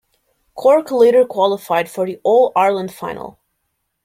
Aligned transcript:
Cork 0.55 0.89
later 0.89 1.23
qualified 1.25 1.87
for 1.87 2.07
the 2.07 2.19
All-Ireland 2.23 2.91
final. 2.91 3.37